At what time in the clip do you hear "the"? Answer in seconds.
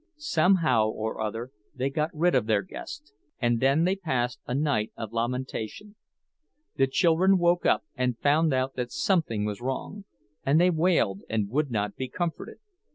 6.75-6.87